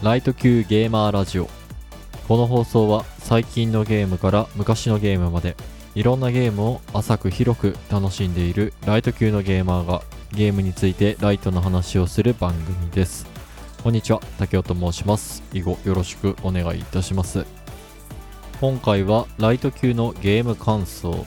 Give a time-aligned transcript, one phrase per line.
[0.00, 1.48] ライト級ゲーマーラジオ。
[2.28, 5.56] この放送は最近のゲームから昔のゲームまで
[5.96, 13.26] いろんなゲームを浅く広く楽しんでいるライト級のゲーマーがゲームについてライトの話をする番組です。
[13.82, 15.42] こんにちは竹雄と申します。
[15.52, 17.44] 以後よろしくお願いいたします。
[18.60, 21.26] 今回はライト級のゲーム感想。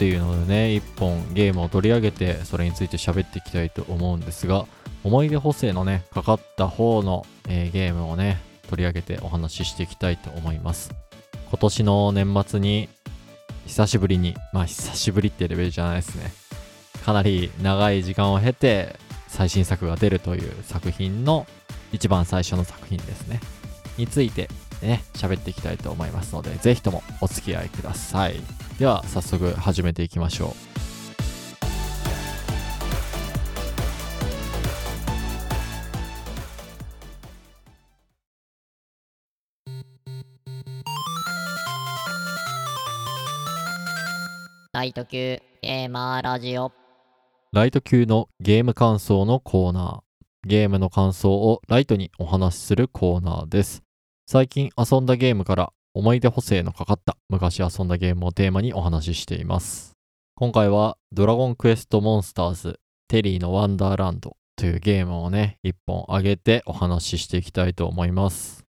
[0.00, 4.64] っていうのでね一本ゲームを取り上げてそれについて喋っていきたいと思うんですが
[5.04, 8.40] 思い出補正のねかかった方の、えーゲームをね
[8.70, 10.94] 取り上げてお話ししていきたいと思います。
[11.50, 12.88] 今年の年末に
[13.66, 16.32] 久しぶりにまあ久しぶりってレベルじゃないですね。
[17.04, 18.96] かなり長い時間を経て
[19.28, 21.46] 最新作が出るという作品の
[21.92, 23.40] 一番最初の作品ですね。
[23.98, 24.48] について
[24.86, 28.36] ね喋っていきたいと思いますのでぜひともお付き合いください
[28.78, 30.70] では早速始めていきましょう
[44.72, 46.72] ライト級ゲーマーラジオ
[47.52, 50.48] ライト級のゲーム感想のコーナー。
[50.48, 53.82] ゲームの感想をライトにお話しするコーナーです。
[54.32, 59.96] 最近遊んだゲームから思い出補正のかかった昔遊んだゲームをテーマにお話ししています。
[60.36, 62.78] 今回はドラゴンクエストモンスターズ
[63.08, 68.62] テリーのワンダーランドというゲームをね、一本上げてお話ししていきたいと思います。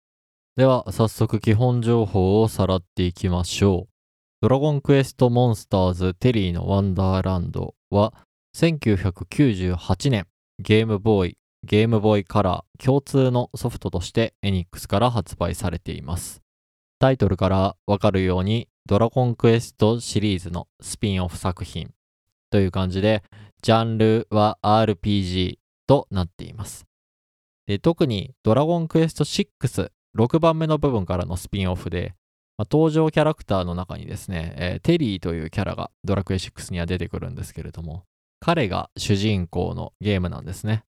[0.55, 3.89] では早速基本情報をさらっていきましょう。
[4.41, 8.15] ドラゴンクエストモンスターズテリーのワンダーランドは
[8.57, 10.25] 1998年
[10.57, 16.41] ゲームボーイゲームボーイカラー共通のソフトとしてエニックスから発売されています
[16.99, 21.91] タイトルからわかるようにドラゴンクエストシリーズのスピンオフ作品
[22.49, 23.23] という感じで
[23.61, 26.85] ジャンルは RPG となっています
[27.67, 32.15] で特にドラゴンクエスト66番目の部分からのスピンオフで
[32.61, 38.03] まあ登場キャラクターの中にですね、えーテリーというキャラがドラクエ6には出てくるんですけれども、
[38.39, 40.83] 彼が主人公のゲームなんですね。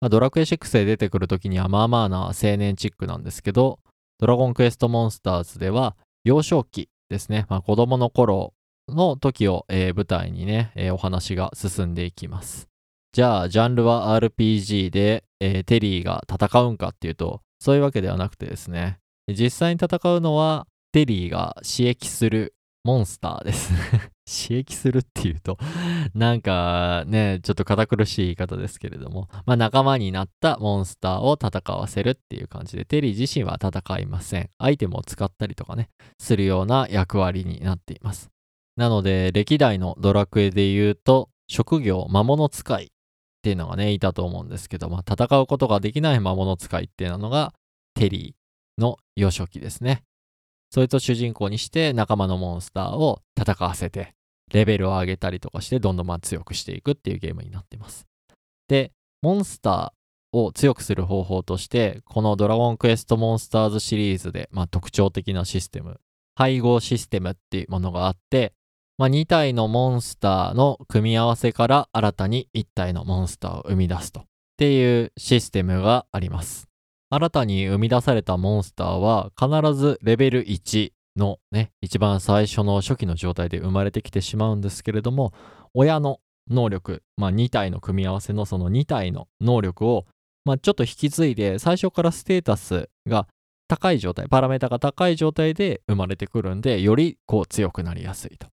[0.00, 3.78] まあドラクエ6で出てくる時にはまあまあな青年チックなんですけど、
[4.18, 8.54] ドラゴンクエストモンスターズでは幼少期ですね、まあ、子供の頃
[8.88, 12.68] の時を、えー舞台にね、えーお話が進んでいきます。
[13.12, 23.72] じゃあ、ジャンルは RPG で、えーテリーが戦うんかっていうと、そういうわけではなくてですね、実際に戦うのはテリーが刺激するモンスターです。
[24.28, 25.56] 刺激するっていうと、
[26.14, 34.50] なんかね、ちょっと堅苦しい言い方ですけれども、まあ仲間になったモンスターを戦わせるっていう感じで、テリー自身は戦いません。
[34.58, 38.30] アイテムを使ったりとかね、するような役割になっています。
[38.76, 42.88] なので、歴代のドラクエで言うと、職業魔物使いっ
[43.42, 47.54] ていうのがね、いたと思うんですけど、まあ戦うことができない魔物使いっていうのが、
[47.94, 50.02] テリーの幼少期ですね。
[50.74, 54.12] そいつを主人公にして仲間のモンスターを戦わせて、
[54.52, 58.08] レベルを上げたりとかして、どんどん強くしていくっていうゲームになってます。
[58.66, 58.90] で、
[59.22, 66.00] モンスターを強くする方法として、このドラゴンクエストモンスターズシリーズで、まあ、特徴的なシステム、
[66.34, 68.52] 配合システムっていうものがあって、
[68.98, 74.24] まあ、2体のモンスターの組み合わせから新たに1体のモンスターを生み出すとっ
[74.56, 76.73] ていうシステムがあります。
[77.14, 85.32] 新たに生み出されたモンスターは必ずレベル1のね、一番最初の初期の状態で生まれてきてしまうんですけれども、
[85.74, 86.18] 親の
[86.50, 90.06] 能力、まあ2体の組み合わせのその2体の能力を、
[90.44, 93.28] まあちょっと引き継いで最初からステータスが
[93.68, 98.48] 高い状態、パラメータが高い状態で生まれてくるんで、よりこう強くなりやすいと。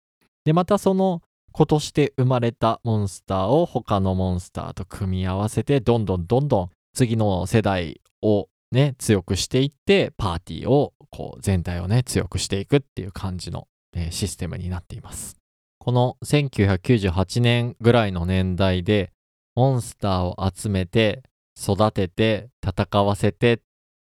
[0.43, 1.21] で、またその
[1.53, 15.37] 子として生まれたモンスターを他のモンスターと組み合わせて、どんどんどんどん次の世代をね、強くしていって、パーティーを、こう、全体をね、強くしていくっていう感じの、えーシステムになっています。
[15.79, 19.11] この1998年ぐらいの年代で、
[19.55, 21.23] モンスターを集めて、
[21.59, 23.59] 育てて、戦わせてっ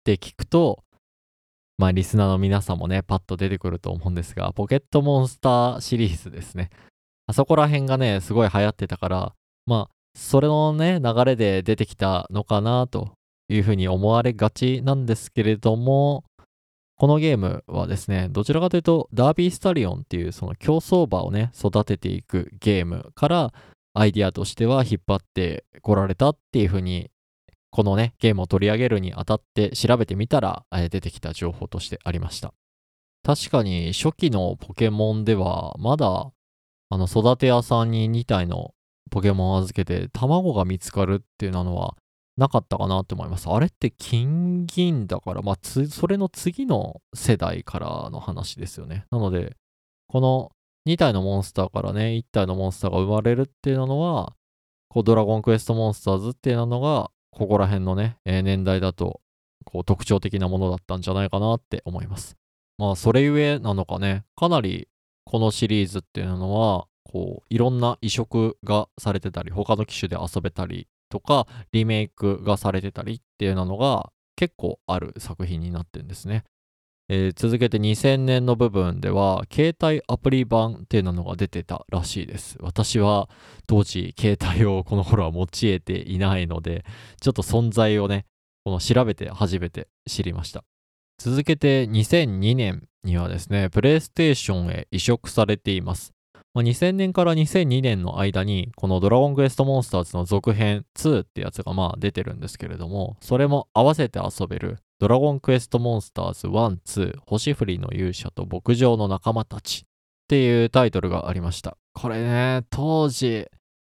[0.05, 0.83] て聞くと、
[1.79, 6.71] まあ、リスナーの皆さんもね、パッと出てくると思うんですが、ポケットモンスターシリーズですね。
[7.27, 9.35] あそこら辺がね、すごい流行ってたから、
[9.67, 13.16] まあ、それのね、流れで出てきたのかなと
[13.49, 16.25] いうふうに思われがちなんですけれども、
[16.99, 23.53] このゲームはですね、どちらかというと、ダービースタリオンっていうその競走馬をね、育てていくゲームから、
[23.93, 27.11] アイディアとしては引っ張ってこられたっていうふうに、
[27.71, 32.55] このね、ゲームを取り上げるにあたって調べてみたら、出てきた情報としてありました。
[33.23, 36.31] 確かに初期のポケモンでは、まだ、
[36.89, 38.73] あの、育て屋さんに2体の
[39.11, 41.97] ポケモンを預けて、卵が見つかるっていうのは、
[42.37, 43.49] なかったかなと思います。
[43.49, 49.07] あれって金銀だから、まあ、それの次の世代からの話ですよね。
[49.11, 49.57] なので、
[50.09, 50.53] この
[50.87, 54.35] 2体のモンスターからね、1体のモンスターが生まれるっていうのは、
[54.89, 59.21] こうドラゴンクエストモンスターズっていうのが、ここら辺のね、年代だと、
[59.65, 62.37] こう特徴的なものだったんじゃないかなって思います。
[62.79, 64.89] まあ、それゆえなのかね、かなり
[65.25, 76.45] このシリーズっていうのは、こう、いろんな移植がされてたり、他の機種で遊べたりとか、リメイクがされてたりっていうのが結構ある作品になってるんですね。
[77.09, 82.59] えー、続けて2000年の部分では、携帯アプリ版っていうのが出てたらしいです。
[82.61, 83.29] 私は
[83.69, 86.85] 当時、携帯をこの頃は持ち得ていないので、
[87.21, 88.27] ちょっと存在をね、
[88.65, 90.65] この調べて初めて知りました。
[91.19, 96.16] 続けて2002年にはですね、プレイステーションへ移植されています。
[96.57, 106.79] まあ、2000年から2002年の間に、このドラゴンクエストモンスターズの続編2ってやつがまあ出てるんですけれども、それも合わせて遊べるドラゴンクエストモンスターズ1、
[107.13, 109.83] 2、星降りの勇者と牧場の仲間たちっ
[110.29, 111.77] ていうタイトルがありました。
[111.93, 113.47] これね、当時、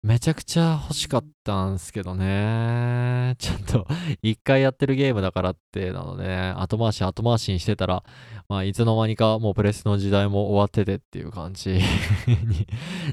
[0.07, 3.35] めちゃくちゃ欲しかったんすけどね。
[3.43, 3.89] ちゃんと
[4.23, 8.05] 一回やってるゲームだからってなので、ね、後回し後回しにしてたら、
[8.49, 11.71] まあいつの間にかもうプレスの時代も終わっててっていう感じ
[12.29, 12.69] に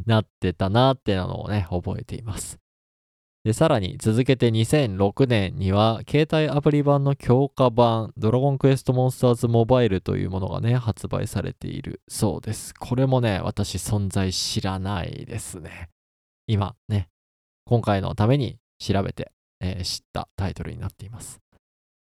[0.05, 2.59] なってたなってなのをね、覚えています。
[3.43, 12.75] で、さらに続けて2006年には、携帯アプリ版の強化版、ドラゴンクエストモンスターズモバイルというものがね、発売されているそうです。
[12.75, 15.89] これもね、私存在知らないですね。
[16.47, 17.09] 今ね、
[17.65, 19.31] 今回のために調べて、
[19.61, 21.39] えー、知ったタイトルになっています。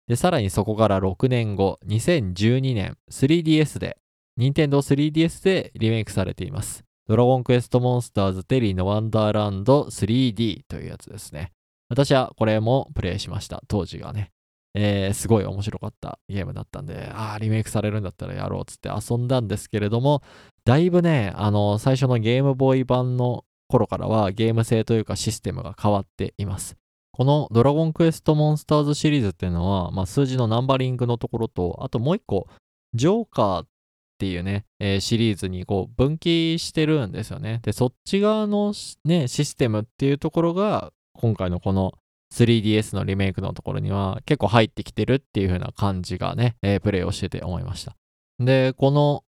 [0.07, 3.99] で、さらにそこから6年後、2012年、3DS で、
[4.39, 6.85] Nintendo 3DS でリメイクされています。
[7.07, 11.53] ドラゴンクエストモンスターズテリーのワンダーランド 3D というやつですね。
[11.89, 13.63] 私はこれもプレイしました。
[13.67, 14.31] 当時がね。
[14.75, 20.23] えー、すごい面白かったゲームだったんで、ああ、リメイクされるんだったらやろうっつって遊んだんですけれども、
[20.65, 26.77] だいぶね、あの、最初のゲームボーイ版の頃からはゲーム性というかシステムが変わっています。
[27.13, 32.47] このドラゴンクエストモンスターズシリーズっていうのは、まあ、数字のナンバリングのところと、あともう一個、
[32.95, 33.67] ジョーカーっ
[34.19, 37.61] ていうね、えー、シリーズにこう分岐してるんですよね。
[37.63, 38.73] で、そっち側の
[39.05, 41.93] ね、システムっていうところが、今回のこの
[42.33, 47.97] 3DS のリメイクのところには結構入ってきてるっていう風な感じがね、えー、プレイをしてて思いました。
[48.39, 49.25] で、この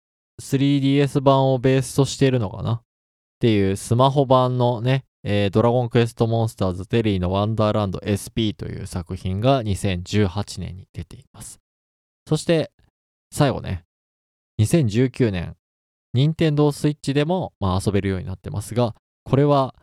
[0.40, 2.82] 3DS 版をベースとしているのかな
[3.44, 11.61] っていうスマホ版のね、えー、ドラゴンクエストモンスターズテリーのワンダーランド SP という作品が2018年に出ています。
[12.26, 12.73] そして、
[13.31, 13.85] 最後ね、
[14.62, 15.56] 2019年、
[16.14, 18.94] 任天堂 switch でも、まあ、遊べるようになってますが、
[19.25, 19.75] これは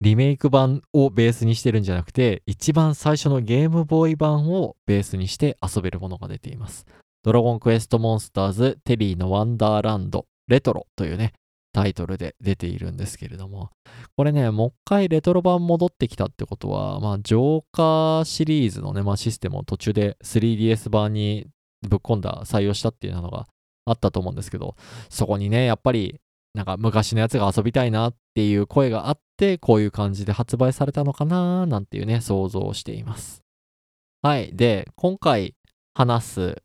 [0.00, 6.86] リメイク版をベースにしてるんじゃなくて、一番最初のゲームボーイ版をベースにして遊べるものが出ています。
[7.24, 11.32] ドラゴンクエストモンスターズテリーのワンダーランドレトロというね、
[11.72, 13.70] タイトルで出ているんですけれども、
[14.16, 21.46] これね、もう一回レトロ版戻ってきたってことは、まあ、ジョーカーシリーズのね、まあ、システムを途中で 3DS 版に
[21.86, 23.46] ぶっ込んだ、採用したっていうのが
[23.84, 24.76] あったと思うんですけど、
[25.08, 26.20] そこにね、やっぱり、
[26.54, 33.42] なんか昔のやつが遊びたいなっていう声があって、こういう感じで発売されたのかななんていうね、想像をしています。
[34.22, 34.50] はい。
[34.56, 35.54] で、今回
[35.94, 36.62] 話す、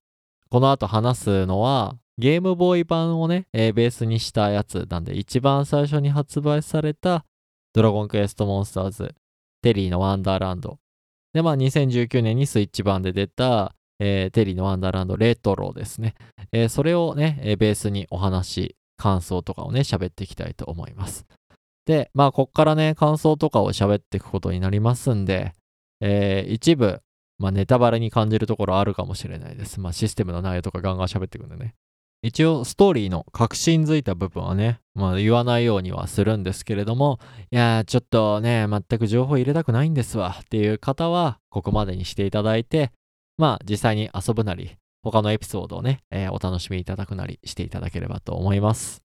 [0.50, 7.26] この後話すのは、ゲームボーイ版をね、えー、ベースにしたやつなんで、一番最初に発売された
[7.74, 9.16] ドラゴンクエストモンスターズ、
[9.64, 10.78] テリーのワンダーランド。
[11.34, 16.14] で、まあ2019年にスイッチ版で出た、えー、テリーのワンダーランドレトロですね。
[16.52, 21.26] えー、それをね、えベースにお話、感想とかをね、喋っていきたいと思います。
[21.88, 25.54] で、まあこっからね、感想とかを喋っていくことになりますんで、
[26.00, 27.02] え一部、
[27.40, 29.80] まあネタバレに感じるところあるかもしれないです。
[29.80, 31.74] まあシステムの内容とかガンガン喋っていくんでね。
[32.24, 37.20] 一応ストーリーの核心づいた部分はね、まあ言わないようにはするんですけれども、
[37.52, 42.92] いやーちょっとね、全く情報入れたくないんですわっていう方は、ここまでにしていただいて、
[43.38, 49.04] まあ実際に遊ぶなり、他のエピソードをね、えー、お楽しみいただくなりしていただければと思います。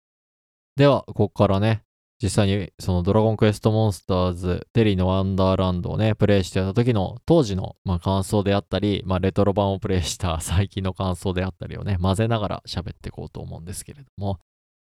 [0.77, 1.83] では、ここからね、
[2.23, 14.39] 実際にそのドラゴンクエストモンスターズ、テリーのワンダーランドをね、プレイしてた時の当時の、まあ、感想であったり、まあ、レトロ版をプレイした 最近の感想であったりをね、混ぜながら喋っていこうと思うんですけれども、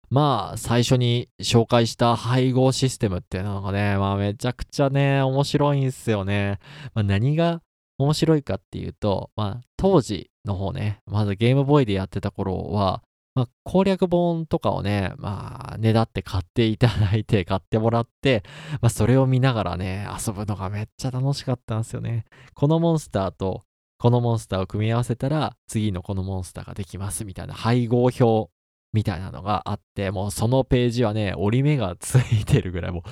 [0.09, 6.59] まあ、最初に紹介した配合システムっていうのがね、まあ、めちゃくちゃね、面白いんすよね。
[6.95, 7.61] まあ、何が
[7.99, 13.03] 面白いかっていうと、まあ、当時の方ね、まずゲームボーイでやってた頃は、
[13.35, 18.43] まあ、攻略本とかをね、まあ、ねだって買っていただいて、買ってもらって、
[18.81, 22.25] まあ、それを見ながらね、遊ぶのがめっちゃ楽しかったんですよね。
[22.55, 23.65] このモンスターと、
[23.99, 28.51] このモンスターを組み合わせたら、次のこのモンスターができますみたいな配合表
[28.93, 33.03] みたいなのがあって、もうそのページはね、折り目がついてるぐらい、も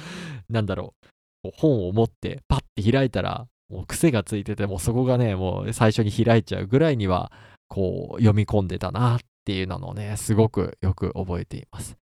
[0.48, 0.94] う、なんだろ
[1.44, 7.32] う、本を持ってパッて開いたら、もう癖がついてて、もうそこがね、もう最初に開いちゃうぐらいには、
[7.68, 11.96] こう、読み込んでたなっていうのをね、すごくよく覚えています。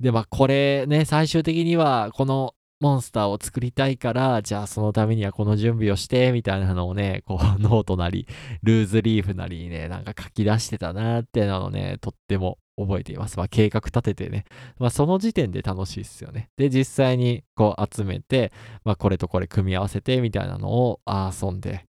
[0.00, 8.26] で、まあ、これね、最終的には、このモンスターを作りたいから、じゃあそのためにはこの準備をして、みたいなのをね、こうノートなり、
[8.62, 13.36] ルーズリーフなりにね、なんか書き出してたなっていうのをね、とっても覚えています。
[13.36, 14.44] まあ計画立ててね、
[14.78, 16.50] まあその時点で楽しいっすよね。
[16.56, 18.52] で、実際にこう集めて、
[18.84, 21.84] まあこれとこれ組み合わせてみたいなのを遊んで、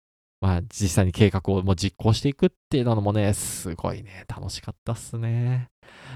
[0.47, 5.71] まあ実際に計画をもう実行していくっていうのもね、すごいね、楽しかったっすね。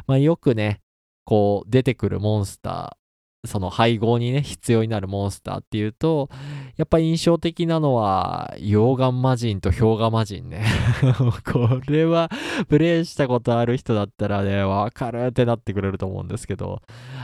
[0.06, 0.82] まあよくね、
[1.24, 6.30] こう出てくるモンスター、その配合にね、必要になるモンスターっていうと、
[6.76, 10.64] やっぱ印象的なのは、溶岩魔人と氷河魔人ね。
[11.52, 12.30] これは、
[12.68, 16.82] プレイしたことある人だったらね、わかるってなってくれると思うんですけど、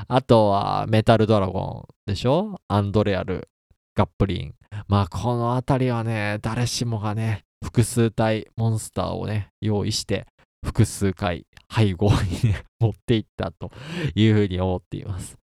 [0.09, 2.61] あとは、メタルドラゴンでしょ？
[2.67, 3.49] アンドレアル、
[3.97, 4.55] ガップリン。
[4.89, 10.27] まあ、このあたりはね、誰しもがね、複数体モンスターをね、用意して、
[10.63, 13.73] 複数回配合にね、 持っていったと
[14.15, 15.39] いうふうに思っています。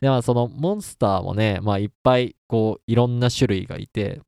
[0.00, 4.20] で、まあ、そのモンスターもね、まあ、いっぱい、こう、いろんな種類がいて、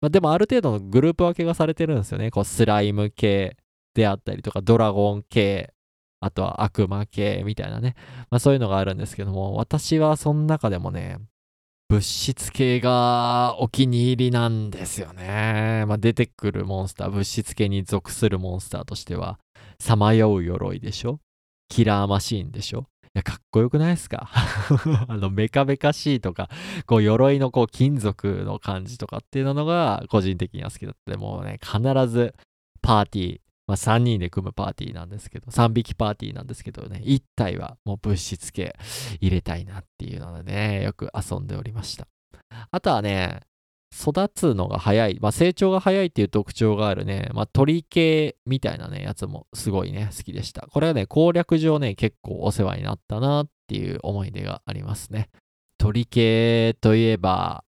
[0.00, 2.30] まあ、でもある程度のグループ分けがされてるんですよね。
[2.30, 3.58] こう、スライム系
[3.92, 5.74] であったりとか、ドラゴン系、
[6.20, 7.96] あとは悪魔系みたいなね。
[8.30, 11.18] まあ、そういうのがあるんですけども、私はその中でもね、
[11.90, 15.84] 物質系がお気に入りなんですよね。
[15.88, 19.40] まあ、出てくるモンスター、物質系に属するモンスターとしては、
[19.80, 21.18] さまよう鎧でしょ？
[21.68, 22.86] キラーマシーンでしょ？
[23.06, 24.30] いや、かっこよくないですか？
[25.08, 26.48] あの、メカメカしいとか、
[26.86, 31.10] こう、鎧のこう、金属の感じとかっていうのが、個人的には好きだった。
[31.10, 32.36] でもうね、必ず、
[32.82, 38.74] パーティー、まあ、3人で組むパーティーなんですけど、3匹パーティーなんですけどね、1体はもう物質系
[39.20, 42.08] 入れたいなっていうのでね、よく遊んでおりました。
[42.72, 43.42] あとはね、
[43.96, 50.66] 育つのが早い、まあ、成長が早いっていう特徴があるね、まあ、鳥系みたいなね、やつもすごいね、好きでした。
[50.68, 55.28] これはね、攻略上ね、結構お世話になったなっていう思い出がありますね。
[55.78, 57.62] 鳥系といえば、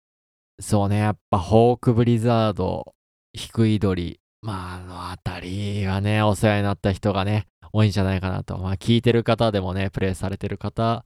[0.59, 2.95] そうね、やっぱホークブリザード、
[3.33, 8.57] ヒクイドリ、まあ、あのあたりはね、お世話になった人がね、多いんじゃないかなと。
[8.57, 11.05] まあ、聞いてる方でもね、プレイされてる方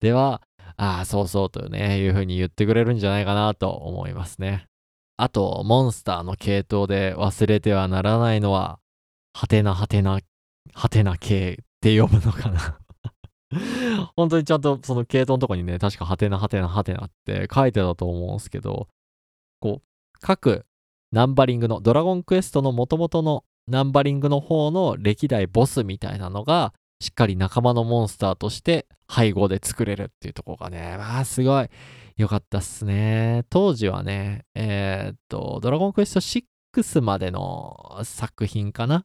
[0.00, 0.42] では、
[0.76, 4.66] ああ、そうそうとね、いう風に言ってくれるんじゃないかなと思いますね。
[5.18, 8.78] あと、モンスターの系統で忘れてはならないのは、
[9.34, 10.20] はてなはてな、
[10.72, 12.78] はてな系って読むのかな
[14.16, 18.88] 本当にちゃんとその系統のとこにね、確かはてなはてなはてなって書いてたと思うんですけど、
[19.60, 20.64] こう、各
[21.12, 31.68] ナンバリングの、ドラゴンクエストの元々のナンバリングの方の歴代ボスみたいなのが、しっかり仲間のモンスターとして配合で作れるっていうとこがね、まあすごい
[32.16, 33.44] 良かったっすね。
[33.48, 39.02] 当時はね、えー、っと、ドラゴンクエスト6までの作品かなっ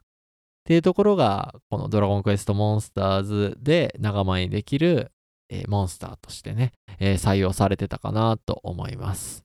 [0.65, 5.11] ていうところが、このドラゴンクエストモンスターズで仲間にできる、
[5.49, 9.43] えー、モンスターとしてね、えー、採用されてたかなと思います。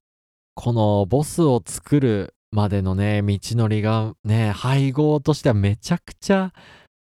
[0.56, 6.52] このボスを作るまでのね、道のりがね、配合としてはめちゃくちゃ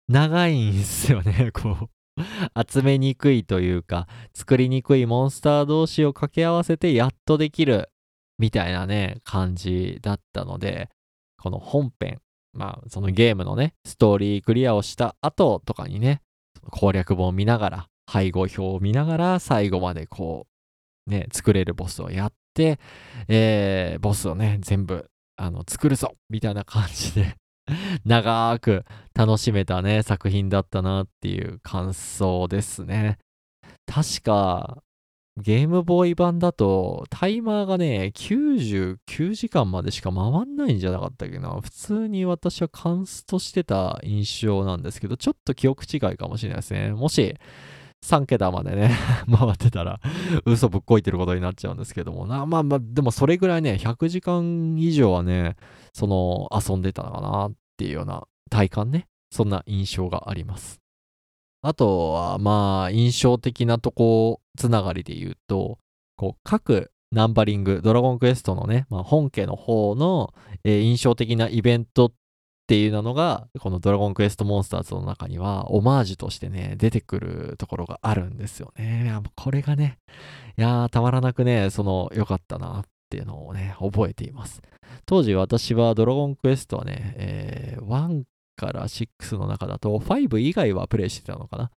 [0.08, 1.88] 長いんすよね、 こう。
[2.70, 7.90] 集めにくいというか、作りにくいモンスター同士を掛け合わせてやっとできる
[8.38, 10.88] みたいなね、感じだったので、
[11.38, 12.20] この本編、
[12.52, 16.20] まあそのゲームのね、ストーリークリアをした後とかにね、
[16.70, 20.46] 攻略本を見ながら、配合表を見ながら、最後までこ
[21.06, 22.78] う、ね、作れるボスをやって、
[23.28, 27.36] えー、ボスをね、全部、あの、作るぞみたいな感じで
[28.04, 33.18] 長く楽しめたね、作品だったなっていう感想ですね。
[33.86, 34.82] 確か、
[35.40, 41.60] ゲームボーイ版だと、タイマーがね、99時間までしか回んないんじゃなかったっけな。
[41.60, 46.90] 普通に私はカンストしてた印象なんですけど、ちょっと記憶違いかもしれないですね。
[46.90, 47.36] もし、
[48.04, 48.96] 3桁までね
[49.30, 50.00] 回ってたら
[50.44, 52.26] 嘘ぶっこいてることになっちゃうんですけども。
[52.26, 55.56] まあまあ、でもそれぐらいね、100時間以上はね、
[55.92, 59.06] その遊んでたのかなっていうような体感ね。
[59.30, 60.80] そんな印象があります。
[61.60, 65.78] あとは、まあ、印象的なとこつながりで言うと、
[66.16, 72.12] こう、各ナンバリング、ドラゴンクエストのね、まあ、本家の方の、えー、印象的なイベントっ
[72.68, 79.10] っていうのが、このドラゴンクエストモンスターズの中には、オマージュとしてね、出てくるところがあるんですよね。
[79.36, 79.96] これがね、
[80.58, 84.60] いやー、たまらなくね、その、良かったなっていうのをね、覚えています。
[85.06, 88.24] 当時私はドラゴンクエストはね、えー、1
[88.58, 91.70] から6の中だと、5以外はプレイしてたのかな。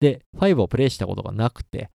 [0.00, 1.90] で、5をプレイしたことがなくて、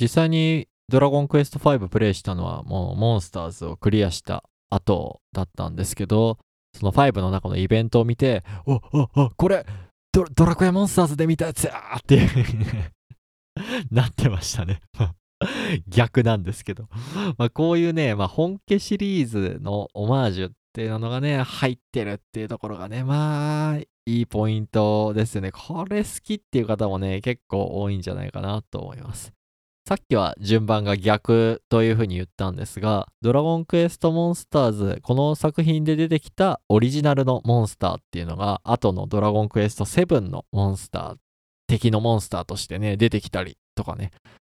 [0.00, 6.38] 実際にドラゴンクエスト5プレイしたのはもうモンスターズをクリアした後だったんですけど、
[6.76, 9.66] その5の中のイベントを見て、お、お、お、これ
[10.12, 12.30] ド、ドラクエモンスターズで見たやつやーっていう
[13.90, 14.80] なってましたね
[15.88, 16.88] 逆なんですけど
[17.36, 25.50] まあこういうね、まあ本家シリーズのオマージュっていうのがね、入ってるっていうところがね、まあ、いいポイントですよね。
[25.50, 29.32] これ好きっていう方もね、結構多いんじゃないかなと思います。
[29.88, 41.16] さっきは順番が逆というふうに言ったんですが、ドラゴンクエストモンスターズ、この作品で出てきたオリジナルのモンスターっていうのが、後のドラゴンクエスト7のモンスター、
[41.68, 44.10] 敵のモンスターとしてね、出てきたりとかね、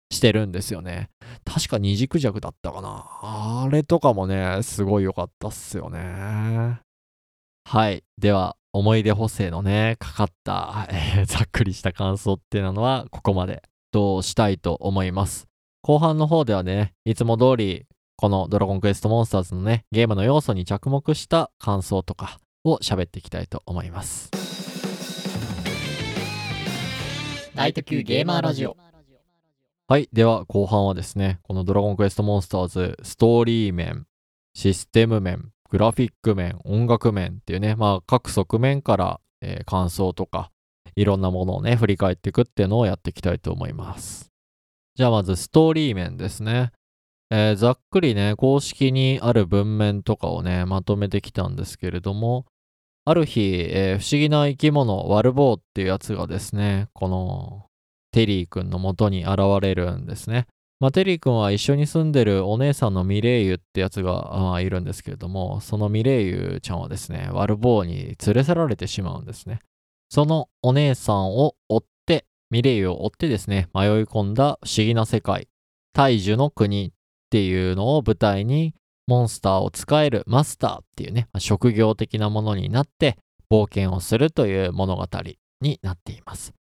[0.09, 1.09] してるんですよね。
[1.43, 3.05] 確か二軸弱だったかな。
[3.21, 6.79] あれとかもね、すごい良かったっすよね。
[7.65, 8.05] はい。
[8.17, 13.63] では、思い出補正のね、かかった、えー、ざっくりした感想っていうのは、ここまで
[13.95, 15.47] としたいと思います。
[15.81, 17.85] 後半の方ではね、いつも通り、
[18.17, 24.31] このドラゴンクエストモンスターズのね、ゲームの要素に着目した感想とかを喋っていきたいと思います。
[27.55, 28.75] ナイト級ゲーマーラジオ。
[29.87, 30.09] はい。
[30.11, 34.07] では後半はですね、このドラゴンクエストモンスターズ、ストーリー面、
[34.53, 40.51] システム面、グラフィック面、音楽面っていうね、まあ各側面から、えー、感想とか
[40.95, 44.31] いろんなものをね、振り返っていくっていうのをやっていきたいと思います。
[44.95, 46.71] じゃあまずストーリー面ですね。
[47.31, 52.45] えー、ざっくりね、公式にある文面とかをね、まとめてきたんですけれども、
[53.03, 57.65] ある日、えー、不思議な生き物、ワルボーっていうやつがですね、この
[58.11, 60.47] テリー君の元に現れるんですね。
[60.79, 69.59] まあ、テリー君は一緒に住んでるお姉さんのミレイユってやつが、いるんですけれども、そのミレイユちゃんはですね、ワルボーに連れ去られてしまうんですね。
[70.09, 75.47] そのお姉さんを追って、ミレイを追ってですね、迷い込んだ不思議な世界、
[75.93, 76.91] 大樹の国っ
[77.29, 78.73] ていうのを舞台に、
[79.07, 83.17] モンスターを使えるマスターっていうね、職業的なものになって
[83.51, 85.07] 冒険をするという物語
[85.61, 86.53] になっています。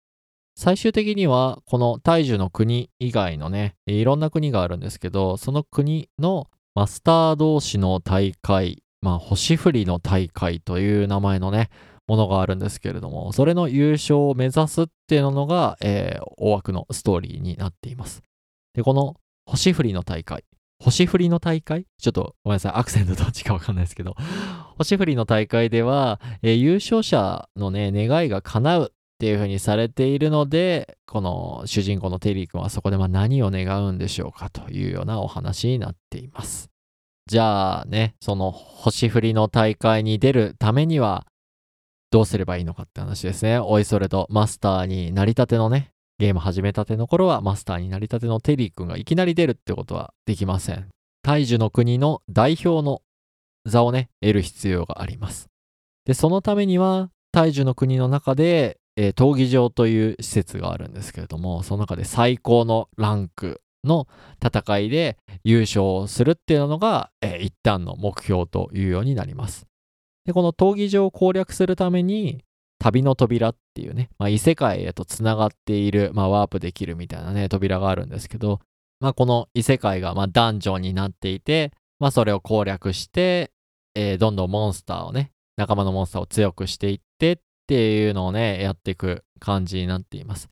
[0.57, 11.71] 最終的には、この大樹の国以外のね、いろんな国があるんですけど、その国のマスター同士の大会、まあ、星降りの大会という名前のね、
[12.07, 18.23] ものがあるんですけれども、それの優勝を目指すっていうのが、えー、大枠のストーリーになっています。
[18.75, 20.45] で、この星降りの大会。
[20.83, 21.87] 星降りの大会？
[22.01, 22.73] ちょっとごめんなさい。
[22.75, 24.17] アクセントどっちかわかんないですけど、
[24.79, 36.69] 星降りの大会では、えー、優勝者のね、願いが叶うっていう風にされているので、この主人公のテリー君はそこでま何を願うんでしょうかというようなお話になっています。
[37.29, 41.25] じゃあね、その星降りの大会に出るためには、
[42.13, 43.59] どうすればいいのかって話ですね。
[43.59, 50.89] おいそれとマスターになりたてのね、ゲーム始めたての頃はマスターになりたてのテリー君がいきなり出るってことはできません。
[51.23, 53.01] 大樹の国の代表の
[53.65, 55.49] 座をね、得る必要があります。
[56.05, 64.07] で、そのためには、大樹の国の中で、えー、闘技場という施設があるんですけれども、その中で最高のランクの
[64.45, 69.67] 戦いで優勝するっていうのが、えー、一旦の目標というようになります。
[70.25, 72.45] で、この闘技場を攻略するために、
[72.79, 78.61] 旅の扉っていうね、まあ、異世界へとつながっている、まあ、ワープできるみたいなね、扉があるんですけど、
[79.01, 83.53] まあ、この異世界が、まあ、ダンジョンになっていて、まあ、それを攻略して、
[83.95, 90.49] えー、どんどんモンスターをね、仲間のモンスターを強くしていってっていうのをね、やっていく感じになっています。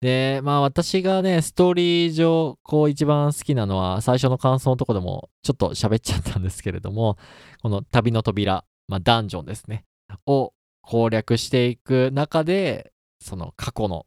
[0.00, 7.18] で、まあ私がね、ストーリー上、こう一番好きなのは、最初の感想のとこでもちょっと喋っちゃったんですけれども、
[7.62, 9.84] この旅の扉まあ、ダンジョンですね、
[10.26, 14.06] を攻略していく中で、その過去の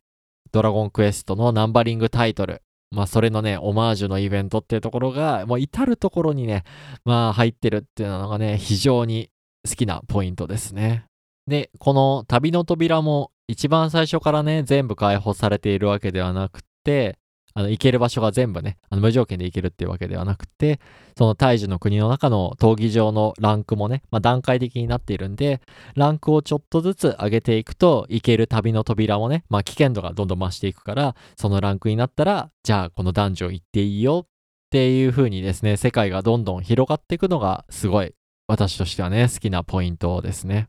[0.51, 6.63] ドラゴンクエストのナンバリングタイトル、まあそれのね、オマージュのイベントっていうところが、もう至るところにね、
[7.05, 9.29] まあ入ってるっていうのがね、非常に
[9.67, 11.05] 好きなポイントですね。
[11.47, 17.17] で、この旅の扉も一番最初からね、全部開放されているわけではなくて、
[17.53, 20.79] あの、行ける場所が全部ね、あの無条件で行けるっていうわけではなくて、
[21.17, 25.61] その大樹の国の中の闘技場のランクもね、まあ、段階的になっているんで、
[25.95, 34.27] ランクをちょっとずつ上げていくと、行ける旅の扉もね、まあ、危険度がどんどん増していくから、そのランクになったら、じゃあこのダンジョン行っていいよっ
[34.71, 38.13] ていう風にですね、世界がどんどん広がっていくのが、すごい、
[38.47, 40.67] 私としてはね、好きなポイントですね。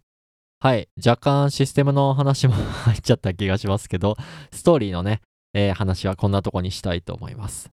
[0.62, 2.54] はい、若干システムの話も
[2.86, 4.16] 入っちゃった気がしますけど、
[4.52, 5.20] ストーリーのね、
[5.54, 7.70] えー話はこんなとこにしたいと思います。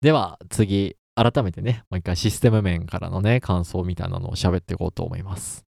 [0.00, 5.64] では次、改めてね、もう一回システム面からのね、感想みたいなのを喋っていこうと思います。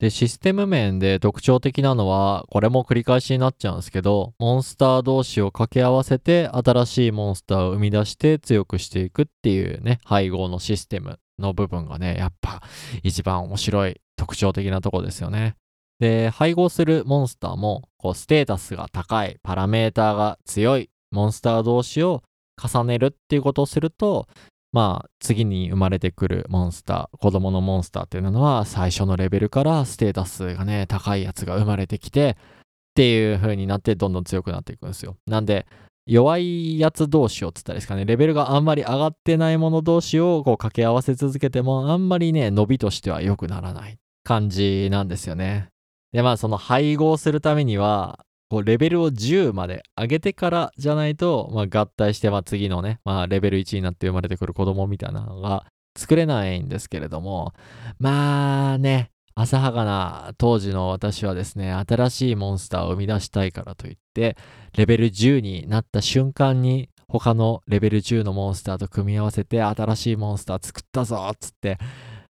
[0.00, 12.62] で、システム面で特徴的なのは、これも繰り返しになっちゃうんですけど、モンスター同士を掛け合わせて、新しいモンスターを生み出して強くしていくっていうね、配合のシステムの部分がね、やっぱ
[13.02, 15.56] 一番面白い特徴的なとこですよね。
[16.00, 22.22] で、配合するモンスターも、こう、ステータスが高い、パラメーターが強いモンスター同士を
[22.62, 24.26] 重ねるっていうことをすると、
[24.72, 35.16] まあ、次に生まれてくるモンスター、子供のモンスターっていうのは、最初のレベルからステータスがね、高いやつが生まれてきて、っていう風になって、どんどん強くなっていくんですよ。
[35.26, 35.66] なんで、
[36.06, 45.68] 弱いやつ同士をつったらですかね、レベルがあんまり上がってないもの同士をこう掛け合わせ続けても、あんまりね、伸びとしては良くならない感じなんですよね。
[46.12, 55.66] で、まあ、その配合するためには、こうレベルを10まで上げてからじゃないと、まあ、合体して、まあ、次のね、まあ、レベル1になって生まれてくる子供みたいなのが
[55.98, 57.52] 作れないんですけれども、
[57.98, 64.36] まあね、浅はかな当時の私はですね、新しいモンスターを生み出したいからといって、
[64.76, 71.78] レベル10になった瞬間に、他のレベル10のモンスターと組み合わせて、新しいモンスター作ったぞっつって、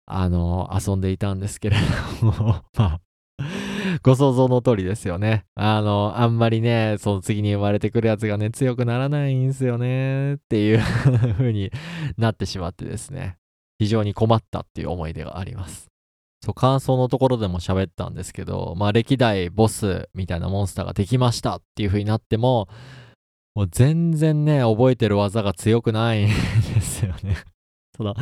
[0.07, 1.77] あの、遊んでいたんですけれ
[2.21, 2.33] ども、
[2.77, 3.01] まあ、
[4.03, 5.45] ご想像の通りですよね。
[5.55, 10.81] あの、あんまりね、その次に生まれてくるやつがね、強くならないんですよね、っていう
[11.37, 11.71] 風に
[12.17, 13.37] なってしまってですね、
[13.79, 15.89] 非常に困ったっていう思い出があります。
[16.43, 22.69] そう、感想のところでも喋ったんですけど、まあ歴代ボスみたいなモンスターができましたっていう風になっても、
[23.55, 26.29] もう全然ね、覚えてる技が強くないん
[26.75, 27.37] ですよね。
[27.97, 28.15] その、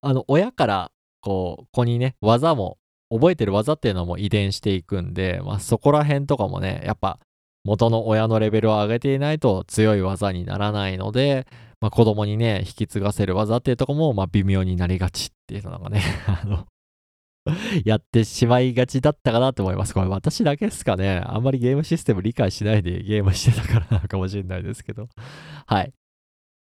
[0.00, 2.78] あの、親から、こう、子にね、技も
[3.14, 7.20] 覚えてる技っていうのも遺伝していくんで、まあ、そこら辺とかもね、やっぱ
[7.64, 11.46] 元の親のレベルを上げていないと強い技にならないので、
[11.80, 16.66] まあ、子供にね、引き継がせる技っていうとこも、まあ、微妙になりがちっていうのがね、 あの、
[17.84, 19.94] やってしまいがちだったかなと思います。
[19.94, 21.22] これ私だけですかね。
[21.24, 25.08] あんまりゲームシステム理解しないでゲームしてたからなのかもしれないですけど。
[25.66, 25.92] はい。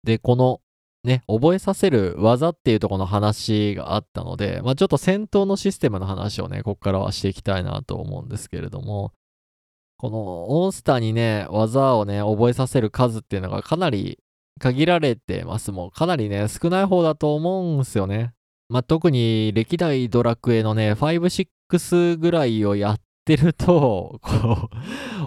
[0.05, 0.61] で、この
[1.09, 9.13] ね、覚えさせる技っていうとこの話があったので、まあちょっと戦闘のシステムの話をね、ここからはしていきたいなと思うんですけれども、
[9.97, 10.17] この
[10.49, 14.21] モンスターにね、技をね、覚えさせる数っていうのがかなり
[14.61, 15.73] 限られてます。
[15.73, 18.33] もうかなりね、少ない方だと思うんすよね。
[18.69, 24.71] まあ特に歴代ドラクエのね、5、6ぐらいをやってると、こ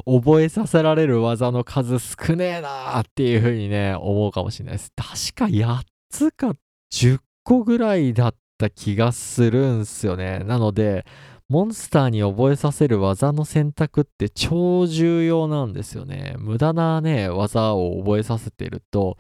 [0.08, 4.92] う、覚えさせられる技の数少ねえなーっていう風にね、思うかもしれないです。
[4.96, 6.56] 確か8つか
[6.92, 10.40] 10個ぐらいだった気がするんすよね。
[10.40, 11.06] なので、
[11.48, 16.34] モンスターに覚えさせる技の選択って超重要なんですよね。
[16.40, 19.18] 無駄なね、技を覚えさせてると、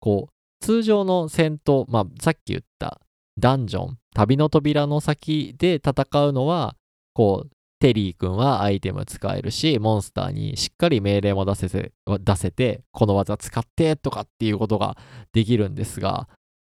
[0.00, 3.00] こう、通常の戦闘、まあ、さっき言った
[3.38, 6.74] ダンジョン、旅の扉の先で戦うのは、
[7.14, 14.96] こう、テリー君はアイテム使えるし、モンスターにしっかり命令も出せて、出せてこの技使ってとかっていうことが
[15.32, 16.28] できるんですが、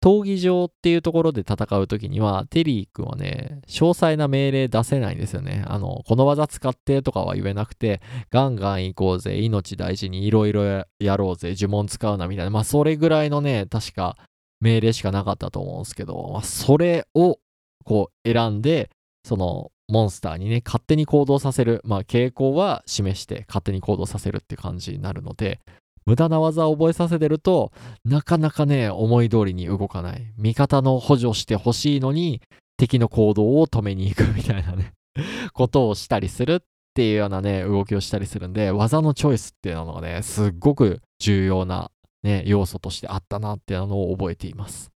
[0.04, 5.64] 闘技場っていうところで戦うときには、テリー君はね、詳細な命令出せないんですよね。
[5.66, 14.18] あの、この技使ってとかは言えなくて、ガンガン行こうぜ、命大事にいろいろやろうぜ、呪文使うなみたいな、まあそれぐらいのね、確か
[14.60, 17.38] 命令しかなかったと思うんですけど、まあ、それを
[17.84, 18.90] こう選んで、
[19.26, 25.60] そのモンスターにね、勝手に行動させる、まあ傾向は示して勝手に行動させるって感じになるので、
[26.06, 27.72] 無駄な技を覚えさせてると、
[28.04, 30.32] なかなかね、思い通りに動かない。
[30.36, 32.42] 味方の補助してほしいのに、
[32.76, 34.92] 敵の行動を止めに行くみたいなね、
[35.54, 36.60] ことをしたりするっ
[36.94, 41.90] ていうようなね、動きをしたりするんで、技のチョイスっていうのがね、すっごく重要な
[42.24, 44.90] ね、要素としてあったなっていうのを覚えています。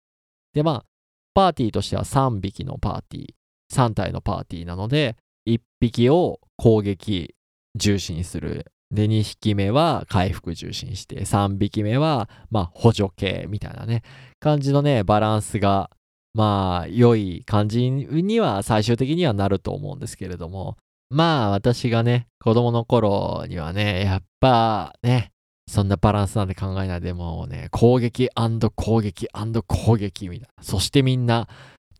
[0.53, 0.85] で、まあ、
[1.33, 3.27] パーティーとしては3匹のパーティー、
[3.75, 7.35] 3体のパーティーなので、1匹を攻撃
[7.77, 8.67] 重視にする。
[8.91, 14.03] で、2匹目は回復重視にして、3匹目は、まあ、補助系みたいなね、
[14.39, 15.91] 感じのね、バランスが、
[16.35, 20.77] まあ、良い感じには最終的にはなると思うんですけれども、
[21.11, 25.31] まあ、私がね、子供の頃にはね、やっぱね、
[25.67, 29.29] そんなバランスなんて考えないでもうね、攻撃攻撃
[29.67, 30.63] 攻撃みたいな。
[30.63, 31.49] そしてみんな、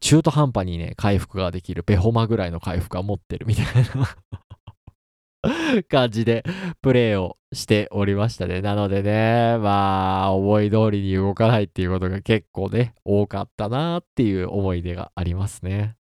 [0.05, 3.67] 中途半端にね、回復ができる、ベホマぐらいの回復は持ってるみたい
[5.73, 6.45] な 感じで
[6.83, 8.61] プレイをしておりましたね。
[8.61, 15.97] なのでね、まあ、思い通りに動かないっていうことが結構ね、多かったなっていう思い出がありますね。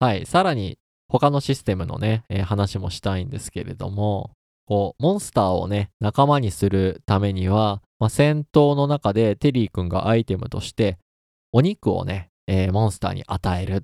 [0.00, 0.78] はい、さらに、
[1.08, 4.30] 他のシステムのね、えー話もしたいんですけれども、
[4.64, 10.96] こう、モンスターをね、仲間にするためには、まあ、戦闘の中でテリー君がアイテムとして、
[11.52, 13.80] お肉をね、えーモンスターに与えるっ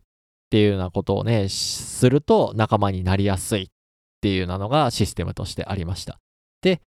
[0.50, 3.66] ていうようなことをね、すると仲間になりやすいっ
[4.20, 6.18] ていうようなのがシステムとしてありました。
[6.62, 6.80] で、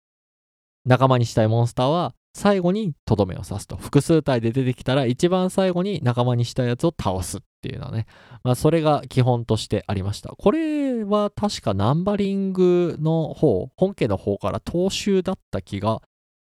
[0.84, 3.76] 仲間にしたいモンスターは最後にとどめを刺すと。
[3.76, 8.06] 複数体で出てきたら一番最後に仲間にしたやつを倒すっていうのはね。
[8.42, 10.30] まあそれが基本としてありました。
[10.30, 16.00] これは確かナンバリングの方、本家の方から踏襲だった気が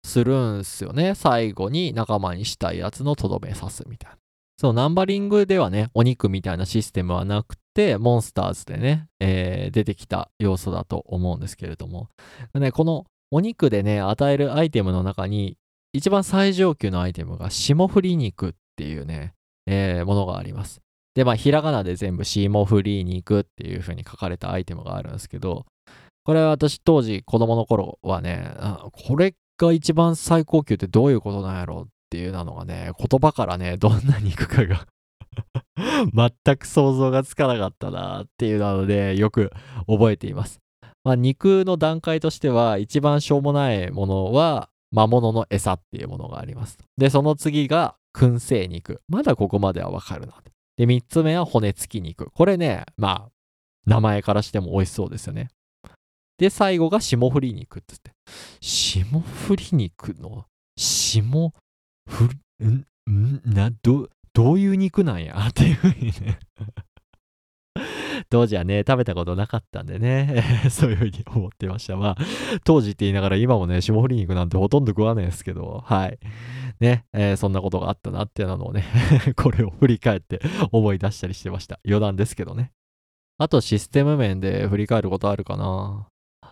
[0.06, 1.16] するんすよね。
[1.16, 4.18] 最後に仲間にしたいやつのとどめ刺すみたいな。
[4.64, 12.08] そう、ナンバリングではね、お肉みたいなシステムはなくて、モンスターズでね、えー出てきた要素だと思うんですけれども。
[12.54, 15.58] ね、このお肉でね、与えるアイテムの中に、
[15.92, 19.34] 一番最上級のアイテムが霜降り肉っていうね、
[19.68, 20.80] えーものがあります。
[21.14, 25.66] で、まあ、ひらがなで全部霜降り肉っていう風に書かれたアイテムがあるんですけど、
[26.24, 28.50] これは私当時子供の頃はね、
[28.94, 34.86] これが一番最高級ってどういうことなんやろっていうなのがね、言葉からね、どんな肉かが
[36.46, 39.52] 全く想像がつかなかったなっていうなので、よく
[39.88, 40.60] 覚えています。
[41.04, 46.78] まあ、肉の段階としては、一番しょうもないものは、魔物の餌っていうものがあります。
[46.96, 49.02] で、その次が、燻製肉。
[49.08, 50.36] まだここまではわかるな。
[50.78, 52.30] で、三つ目は骨付き肉。
[52.30, 53.32] これね、まあ、
[53.88, 55.50] 名前からしても美味しそうですよね。
[56.38, 58.12] で、最後が霜降り肉って言って。
[58.62, 60.46] 霜降り肉の、
[60.78, 61.54] 霜
[62.08, 65.36] 降り、ん、ん、な、ど、どういう肉なんや？
[65.50, 66.40] っていうふうにね。
[68.30, 71.96] 当時はね、食べたことなかったんでね、 そういうふうに思ってました。
[71.96, 72.18] まあ、
[72.64, 76.20] 当時って言いながら今もね、霜降り肉なんてほとんど食わないですけど、はい。
[76.80, 78.84] ね、えーそんなことがあったなっていうのをね、
[79.36, 81.80] これを振り返って思い出したりしてました。
[81.86, 82.72] 余談ですけどね。
[83.38, 86.08] あとシステム面で振り返ることあるかな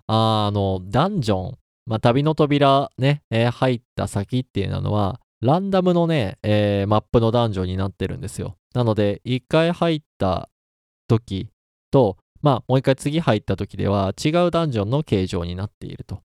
[0.08, 8.58] ああの、ダンジョン、まあ、旅の扉ね、えー入った先っていうのは、ランダムのね、えーマップのダンジョンになってるんですよ。
[8.74, 10.50] なので、一回入った
[11.08, 11.50] 時
[11.92, 16.22] と、まあ、もう一回次入った時では違うダンジョンの形状になっていると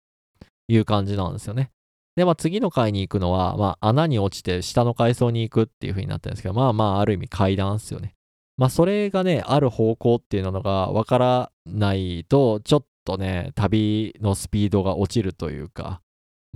[0.69, 1.71] いう感じなんですよね。
[2.15, 8.15] で、まあ、次の階に行くのは、まあ、穴に落ちて下の階層に行くっていう風になってるんですけど、まあまあ、ある意味階段ですよね。
[8.57, 16.01] まあ、それがね、ある方向っていうのがわからないと、ちょっとね、旅のスピードが落ちるというか、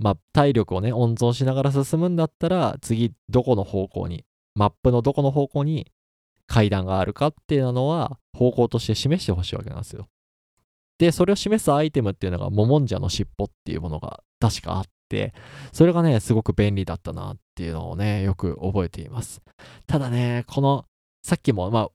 [0.01, 5.91] まあ、体力をね、温存しながら進むんだったら、次、どこの方向に、マップのどこの方向に
[6.47, 10.07] 階段があるかっていうのは、方向として示してほしいわけなんですよ。
[10.97, 15.35] で、それを示すアイテムっていうのが、モモンジャの尻尾っていうものが確かあって、
[15.71, 19.41] それがね、すごく便利だったなっていうのをね、よく覚えています。
[19.85, 20.85] ただね、この、
[21.23, 21.89] さっきも、まあ、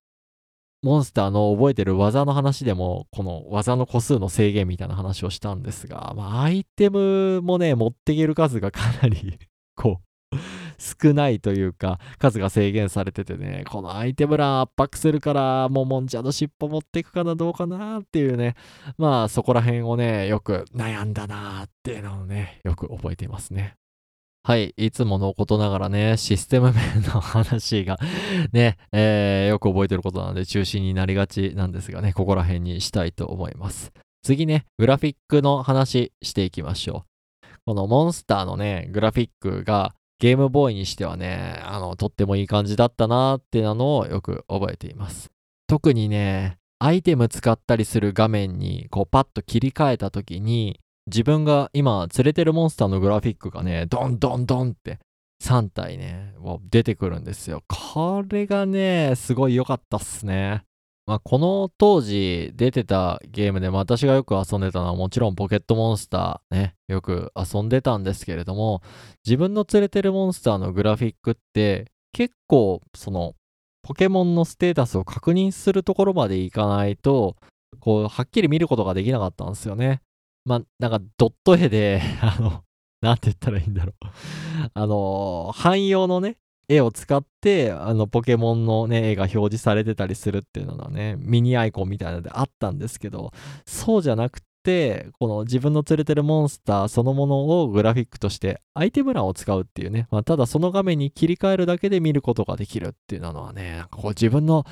[0.86, 9.36] モンスターの覚えてる技の話でも、この技の個数の制限みたいな話をしたんですが、まあ、アイテムもね、持っていける数がかなり、
[9.74, 10.00] こ
[10.32, 10.36] う、
[10.78, 18.54] 少ないというか、数が制限されててね、このアイテム欄圧迫するから、もうもんじゃの尻尾持っていくかな、どうかなっていうね、
[18.96, 23.74] まあそこら辺をね、よく悩んだなっていうのをね、よく覚えていますね。
[24.46, 27.98] はい、いつものことながらね、システム面の話が
[28.54, 33.92] ね、えーよく覚えてることなので中心になりがちなんですがね、ここら辺にしたいと思います。
[34.22, 37.06] 次ね、グラフィックの話していきましょ
[37.42, 37.46] う。
[37.66, 45.28] このモンスターのね、グラフィックがゲームボーイにしてはね、あの、とってもいい感じだったなーっていうのをよく覚えています。
[45.66, 54.98] 特にね、アイテム使ったりする画面にこうパッと切り替えた時に、自分が今連れてるモンスターのグラフィックがね、ドンドンドンって
[55.42, 56.34] 3体ね、
[56.68, 57.62] 出てくるんですよ。
[57.68, 60.64] これがね、すごい良かったっすね。
[61.06, 68.82] まあ、この当時出てたゲームで、私がよく遊んでたのはもちろんポケットモンスターね、よく遊んでたんですけれども、
[69.24, 73.34] 自分の連れてるモンスターのグラフィックって結構その
[73.82, 77.36] ポケモンのステータスを確認するところまでいかないと、
[77.78, 80.00] こう、はっきり見ることができなかったんですよね。
[80.46, 82.62] まあ、なんかドット絵で、 あの、
[83.02, 84.06] なんて言ったらいいんだろう。
[84.72, 93.32] あの、汎用のね、絵を使って、あの、ポケモンのね、絵が表示されてたりするっていうのはね、ミニアイコンみたいなのであったんですけど、
[93.66, 94.45] そうじゃなくて、
[95.18, 104.64] この自分の連れてるモンスターそのものをグラフィックとしてアイテム欄を使うっていうね、まあ、ただその画面に切り替えるだけで見ることができるっていうのはね、なんかこう自分の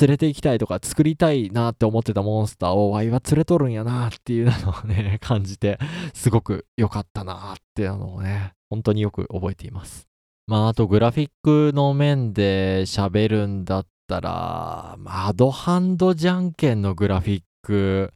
[0.00, 5.78] 連れて行きたいとか作りたいなって思ってたモンスターをワイは連れとるんやなっていうのをね、 感じて、
[6.14, 10.08] すごく良かったなっていうのをね、本当によく覚えています。
[10.46, 18.12] まあ、あとグラフィックの面で喋るんだったら、アドハンドじゃんけんのグラフィック、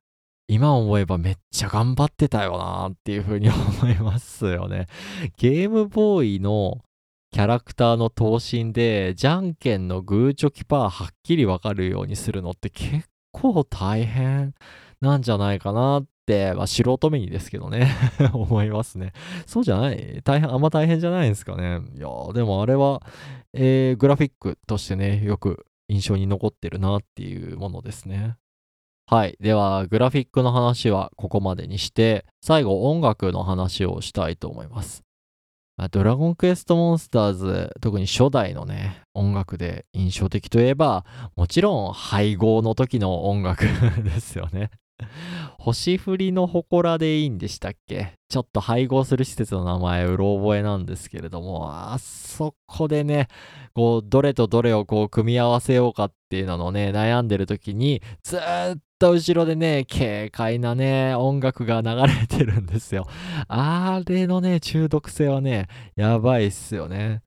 [0.47, 4.87] 今思えばめっちゃ頑張ってたよなっていう風に思いますよね。
[5.39, 6.83] ゲームボーイの
[7.33, 14.55] キャラクターの頭身で、じゃんけんのグーチョキパーはっきりわかるようにするのって結構大変
[15.01, 17.91] なんじゃないかなって、まあ、素人目にですけどね
[18.33, 19.13] 思いますね。
[19.47, 20.21] そうじゃない？
[20.23, 21.81] 大変、あんま大変じゃないですかね。
[21.97, 23.03] いやでもあれは、
[23.55, 28.37] えー、グラフィックとしてね、よく印象に残ってるなっていうものですね。
[29.07, 29.37] はい。
[29.39, 35.03] では、グラフィックの話はここまでにして、最後音楽の話をしたいと思います。
[35.91, 41.05] ドラゴンクエストモンスターズ、特に初代のね、音楽で印象的といえば、
[41.37, 43.65] もちろん配合の時の音楽
[44.03, 44.71] ですよね。
[45.59, 48.13] 星降りの祠でいいんでしたっけ？
[48.29, 53.27] ちょっと配合する施設の名前、うろ覚えなんですけれども、あそこでね、
[53.75, 58.41] こう、どれとどれをこう、組み合わせようかっていうのをね、悩んでる時に、ずっ
[59.05, 63.07] と後ろでね、軽快なね、音楽が流れてるんですよ。
[63.49, 67.21] あれのね、中毒性はね、やばいっすよね。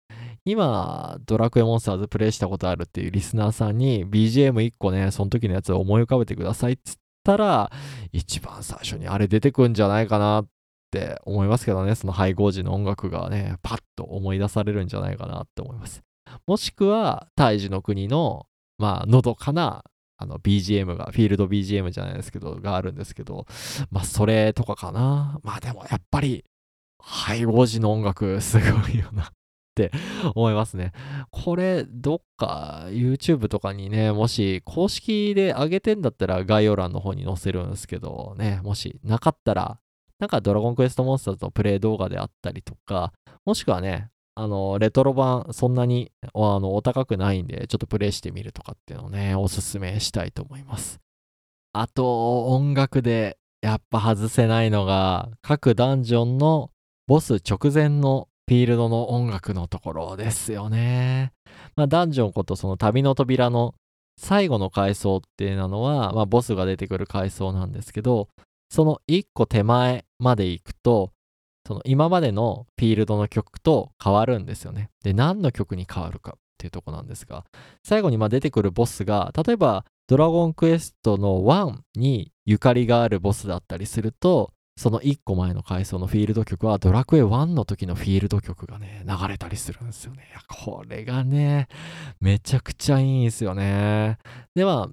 [0.44, 7.72] 今、ドラクエモンスターズプレイしたことあるっていうリスナーさんに BGM1 個ね、その時のやつを思い浮かべてくださいっつったら、
[8.12, 10.48] 一番最初にあれ出てくんじゃないかなっ
[10.90, 16.02] て思いますけどね、その配合時の音楽がね、パッと思い出されるんじゃないかなって思います。
[16.48, 18.48] もしくは、胎児の国の、
[18.80, 19.84] まあ、のどかな、
[20.18, 23.46] あの、BGM が、フィールド BGM じゃないですけど、があるんですけど、
[23.92, 25.40] まあ、それとかかな。
[25.44, 26.44] まあ、でも、やっぱり、
[27.00, 29.28] 配合時の音楽、すごいよなっ
[29.76, 29.92] て
[30.36, 30.92] 思いますね。
[31.30, 39.80] これ、どっか YouTube とかにね、もし公式で上げてんだったら概要欄の方に載せるんですけどね、もしなかったら、
[40.20, 43.14] なんかドラゴンクエストモンスターズのプレイ動画であったりとか、
[43.46, 51.00] もしくはね、あの、レトロ版、そんなにあのお高くないんで、ちょっとプレイしてみるとかっていうのをね、おすすめしたいと思います。
[51.73, 56.69] あと、音楽でやっぱ外せないのが、各ダンジョンの
[57.08, 61.34] ボス直前のフィールドの音楽のところですよね。
[61.76, 63.73] まあ、ダンジョンことその旅の扉の
[64.19, 68.30] 最後の階層っていうのは、まあ、ボスが出てくる階層なんですけど、
[68.69, 71.12] その一個手前まで行くと、
[71.68, 74.90] その今までのフィールドの曲と変わるんですよね。
[75.04, 77.44] で、何の曲に変わるかっていうとこなんですが、
[77.84, 90.24] 最後にま出てくるボスが、例えばドラゴンクエストの1にゆかりがあるボスだったりすると、その1個前の階層のフィールド曲はドラクエ1の時のフィールド曲がね、流れたりするんですよね。
[90.48, 91.68] これがね、
[92.22, 94.20] めちゃくちゃいいんですよね。
[94.56, 94.88] では、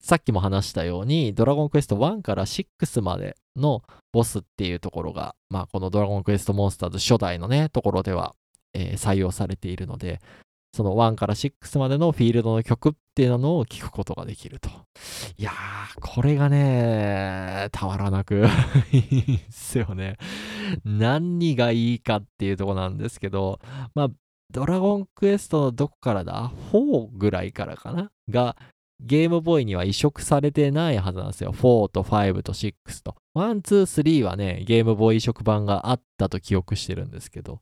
[0.00, 3.82] さっきも話したように、ドラゴンクエスト1から6までの
[4.12, 8.34] ボスっていうところが、まあ、このドラゴンクエストモンスターズ初代のね、ところでは、
[8.72, 10.20] えー、採用されているので、
[10.72, 14.70] その1から6までのフィールドの曲っていうのを聴くことができると。
[15.36, 15.54] いやー、
[16.00, 18.46] これがね、たまらなく
[18.92, 20.16] いいっすよね。
[20.84, 23.58] 何がいいかっていうとこなんですけど、
[23.94, 24.08] まあ、
[24.52, 28.10] ドラゴンクエストのどこからだ ?4 ぐらいからかな？
[28.28, 28.56] が、
[29.02, 31.52] ゲームボーイには移植されてないはずなんですよ。
[31.52, 33.16] 4と5と6と。
[33.34, 37.60] 1、2、3はね、ゲームボーイ移植版があったと記憶してるんですけど、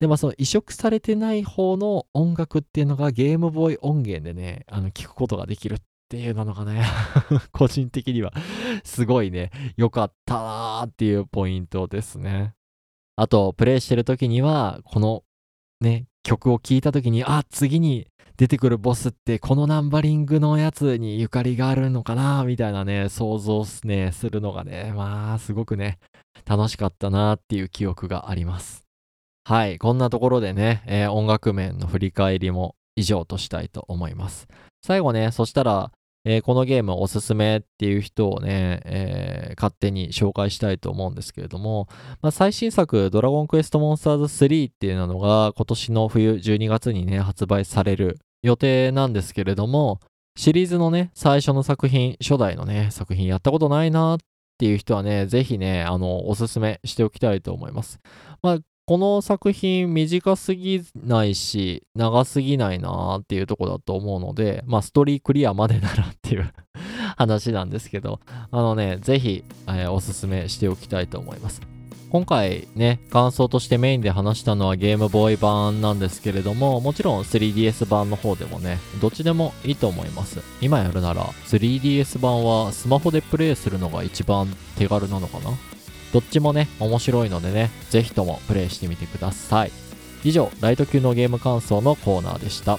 [0.00, 6.84] で、まあその移植されてない方の音楽っていうのがゲームボーイ音源でね、あの聞くことができるっていうのがね
[7.52, 8.32] 個人的には
[8.84, 12.54] すごいね、良かったなーっていうポイントですね。
[13.16, 15.24] あと、プレイしてる時には、この
[15.80, 25.98] ね、曲を聴いた時に、あ、次に出てくるボスってこのナンバリングのやつにゆかりがあるのかなみたいなね、想像すね、するのがね、まあ、すごくね、
[26.44, 28.82] 楽しかったなっていう記憶があります。
[29.44, 34.48] はい、こんなところでね、えー、音楽面の振り返りも以上としたいと思います。
[34.84, 35.92] 最後ね、そしたら、
[36.28, 41.86] えー、このゲームおすすめっていう人をね、えー、勝手に紹介したいと思うんですけれども、
[42.20, 50.00] まあ、最新作、ドラゴンクエストモンスターズ3っていうのが今年の冬12月にね、発売される予定なんですけれども、
[50.36, 54.18] シリーズのね、最初の作品、初代のね、作品やったことないなっ
[54.58, 58.00] ていう人はね、ぜひね、あの、おすすめしておきたいと思います。
[58.42, 66.52] まあ、この作品短すぎないし、長すぎないなーっていうとこだと思うので、まあストーリークリアまでならっていう
[67.16, 68.20] 話なんですけど、
[68.50, 71.60] あのね、ぜひ、えー、おすすめしておきたいと思います。
[72.10, 80.40] 今回ね、感想としてメインで話したのはゲームボーイ版なんですけれども、もちろん 3DS 版の方でもね、どっちでもいいと思います。
[80.60, 85.50] 今やるなら 3DS 版はスマホでプレイするのが一番手軽なのかな？
[86.12, 89.72] どっちもね、面白いのでね、ぜひともプレイしてみてください。
[90.24, 92.78] 以上、ライト級のゲーム感想のコーナーでした。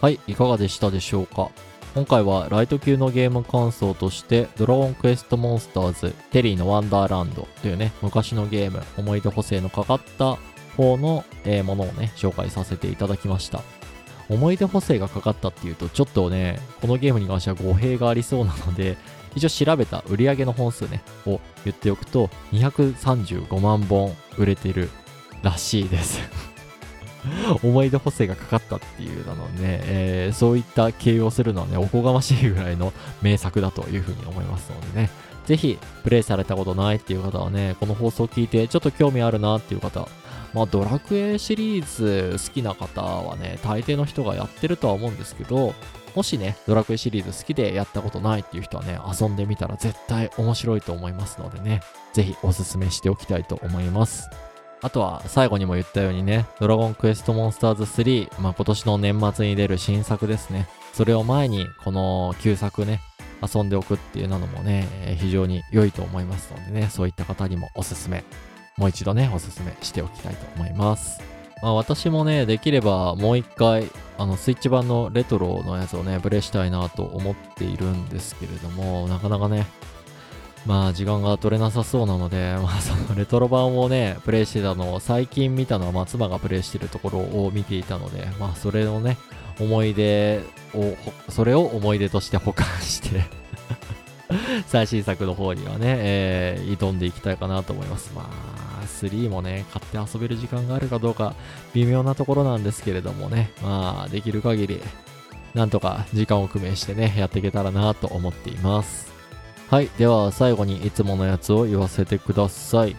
[0.00, 1.50] はい、いかがでしたでしょうか？
[1.94, 10.38] 今回はライト級のゲーム感想として、ドラゴンクエストモンスターズ、テリーのワンダーランドというね、昔のゲーム、思い出補正のかかった
[10.76, 13.60] 方の、えーものをね、紹介させていただきました。
[14.30, 18.96] 思い出補正がかかったっていうと、ちょっとね、このゲームに関しては語弊がありそうなので、
[19.34, 24.88] 一応調べた売り上げの本数ね、を言っておくと、235万本売れてる
[25.42, 26.49] らしいです。
[27.62, 35.10] 思い出補正がかかったっていうなので、ねえーそういった形容するのはね、おこがましいぐらいの名作だというふうに思いますのでね、
[35.46, 40.08] ぜひプレイされたことないっていう方はね、この放送を聞いてちょっと興味あるなっていう方、
[40.54, 45.74] まあドラクエシリーズ好きな方はね、大抵の人がやってるとは思うんですけど、
[46.14, 54.28] もしね、ドラクエシリーズ好きでやったことないっていう人はね、遊んでみたら絶対面白いと思いますのでね、ぜひおすすめしておきたいと思います。
[54.82, 60.68] あとは最後にも言ったようにね、ドラゴンクエストモンスターズ3、まあ今年の年末に出る新作ですね。
[60.92, 63.00] それを前にこの旧作ね、
[63.42, 68.24] 遊んでおくっていうのもね、非常に良いと思いますのでね、そういった方にもおすすめ、
[68.76, 71.20] もう一度ね、おすすめしておきたいと思います。
[71.62, 79.66] まあ私もね、できればもう一回、あのスイッチ版のレトロのやつをね、プレイしたいなと思っているんですけれども、なかなかね、
[80.66, 89.16] まあ時間が取れなさそうなので、 まあそのレトロ版をね、プレイしてたのを最近見たのは松葉がプレイしてるところを見ていたので、まあそれのね、
[89.58, 90.40] 思い出
[90.74, 90.96] を、
[91.28, 93.24] それを思い出として保管して、
[94.66, 98.12] 最新作の方にはね、えー挑んでいきたいかなと思います。
[98.14, 101.34] まあ、3もね、買って遊べる時間があるかどうか
[101.74, 104.80] 微妙なところなんですけれどもね、まあ、できる限り、
[105.54, 109.09] なんとか時間を工面してね、やっていけたらなと思っています。
[109.70, 109.88] はい。
[109.98, 112.96] では、最後にいつものやつを言わせてください。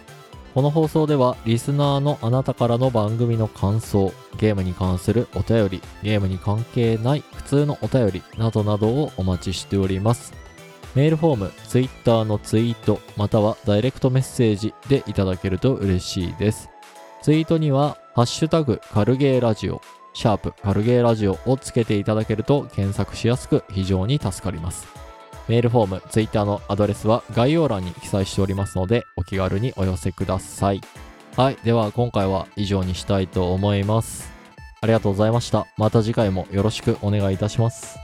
[0.54, 10.32] この放送では、リスナーのあなたからの番組の感想、ゲームに関するお便り、ゲームに関係ない普通のお便りなどなどをお待ちしております。
[10.96, 16.70] メールフォーム、ツイッターのツイート、またはダイレクトメッセージでいただけると嬉しいです。
[17.22, 19.82] ツイートには、ハッシュタグ、カルゲーラジオ、
[20.14, 25.01] シャープ、カルゲーラジオをつけていただけると検索しやすく非常に助かります。
[25.48, 30.82] メールフォーム、ツイッターのアドレスは概要欄に記載しておりますので、お気軽にお寄せください。
[31.36, 31.58] はい。
[31.64, 34.32] では、今回は以上にしたいと思います。
[34.82, 35.68] ありがとうございました。
[35.78, 38.01] また次回もよろしくお願いいたします。